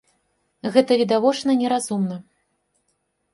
Гэта 0.77 0.97
відавочна 1.01 1.51
не 1.61 1.67
разумна. 1.75 2.17